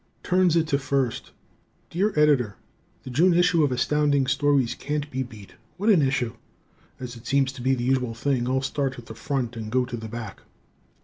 Turns 0.23 0.55
to 0.55 0.61
It 0.61 0.81
First 0.81 1.29
Dear 1.91 2.11
Editor: 2.19 2.55
The 3.03 3.11
June 3.11 3.35
issue 3.35 3.63
of 3.63 3.71
Astounding 3.71 4.25
Stories 4.25 4.73
can't 4.73 5.07
be 5.11 5.21
beat. 5.21 5.53
What 5.77 5.91
an 5.91 6.01
issue! 6.01 6.33
As 6.99 7.15
it 7.15 7.27
seems 7.27 7.51
to 7.51 7.61
be 7.61 7.75
the 7.75 7.83
usual 7.83 8.15
thing, 8.15 8.47
I'll 8.49 8.63
start 8.63 8.97
at 8.97 9.05
the 9.05 9.13
front 9.13 9.55
and 9.55 9.71
go 9.71 9.85
to 9.85 9.95
the 9.97 10.09
back. 10.09 10.41